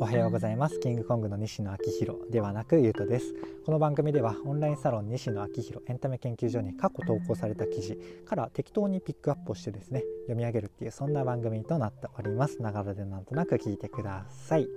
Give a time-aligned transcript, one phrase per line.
[0.00, 0.78] おはようございます。
[0.78, 3.34] キングコングの西野昭弘ではなくゆうとです。
[3.66, 12.62] この番組ではオンラインサロン西野昭弘エンタメ研究所に過去投稿された記事から適当にピックアップをしてですね読み上げるっていうそんな番組となっております。
[12.62, 14.68] ながらでなんとなく聞いてください。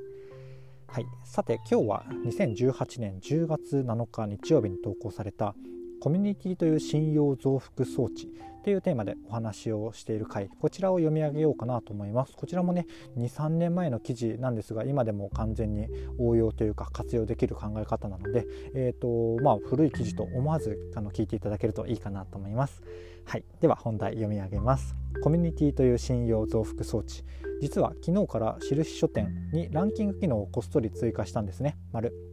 [0.88, 1.06] はい。
[1.24, 5.54] さて今日は2018年10月7日日曜日に投稿された
[6.02, 8.28] コミュニティという信用増幅装置
[8.64, 12.34] というテーマでお話をしている回こちらを読み上げようかなと思います。
[12.36, 12.88] こちらもね
[13.18, 15.88] 23年前の記事なんですが今でも完全に
[16.18, 22.82] 応用というか活用できる考え方なので、えーとまあ、古い記事と思わずあの聞いていただけるといいかなと思います。
[23.26, 23.44] はい。
[23.60, 24.96] では本題読み上げます。
[25.22, 27.24] コミュニティという信用増幅装置。
[27.62, 31.78] 実は昨日から印書店にランキング機能をこっそり追加したんですね。
[31.92, 32.31] 丸。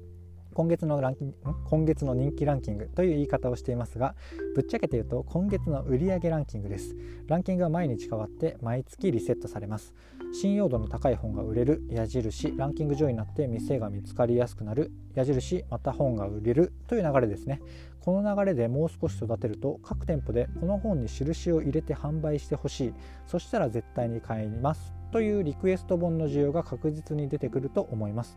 [0.59, 1.37] 今月のランキング
[1.67, 4.17] 今月の人気ランキングという言い方をしていますが
[4.57, 6.97] ぶっちゃけて言うと今月の売上ランキングです。
[7.29, 9.95] ランキングは毎日変わって毎月リセットされます。
[10.33, 17.61] 信用度の高い本が売れる矢印ランキング上位になって店が見つかりやすくなる矢印また本が売れるという流れですね。
[18.01, 22.95] この流れでもう少し育てると各店舗でこの本に印を入れて販売してほしい。
[23.29, 24.93] そしたら絶対に買います。
[25.13, 28.37] というリクエスト本の需要が確実に出てくると思います。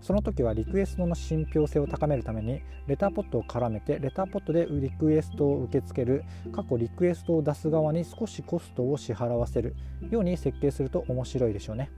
[0.00, 9.74] その時はリクエストの信憑性を高めるためにレターポットを絡めてレターポットでリクエストを受け付ける過去リクエストを出す側に少しコストを支払わせる
[10.10, 11.90] ように設計すると面白いでしょうね。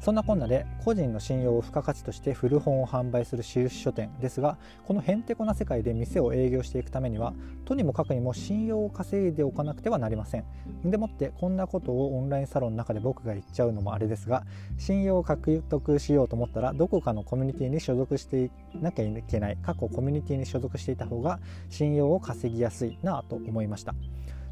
[0.00, 4.56] そんなこんなで個人の信用を付加価値として古本を販売する印書店ですが
[4.86, 7.34] このへんてこな世界で店を営業していくためには
[7.66, 10.44] とにもかくにも信用を稼いでおかなくてはなりません。
[10.84, 14.44] でもってこんなことをオンラインサロンの中で僕が言っちゃうのもあれですが
[14.78, 23.94] 信用を獲得しようと思ったらどこかのコミュニティに所属していなきゃいけない過去コミュニティに所属していた方が信用を稼ぎやすいなぁと思いました。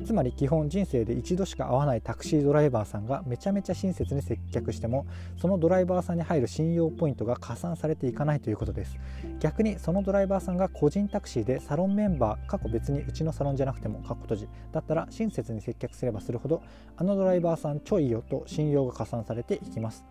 [0.04, 5.06] つまり基本人生で一度しか会わないタクシードライバーさんがめちゃめちゃ親切に接客しても
[5.40, 8.96] そのドライバーさんに入る信用ポイントが加算されていかないということです。
[9.40, 14.48] 逆にそのドライバーさんが個人タクシーでサロンメンバー過去別にうちのサロンじゃなくても過去閉じ。
[14.72, 16.62] だったら親切に接客すればするほど
[16.96, 20.04] あのドライバーさんちょいよと信用が加算されていきます。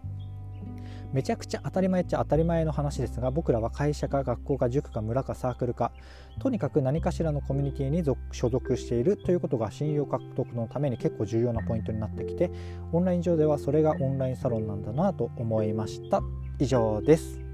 [1.14, 5.92] めちゃくちゃ当たり前っちゃ当たり前の話ですが僕らは会社か学校か塾か村かサークルか
[6.40, 12.52] とにかく何かしらのコミュニティに所属しているということが信用獲得のために結構重要なポイントになってきて
[12.92, 16.22] オンライン上ではそれがオンラインサロンなんだなと思いました。
[16.60, 17.47] 以上です。